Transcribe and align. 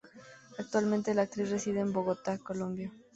Actualmente, 0.57 1.13
la 1.13 1.21
actriz 1.21 1.51
reside 1.51 1.79
en 1.79 1.93
Bogotá, 1.93 2.39
Colombia. 2.39 2.91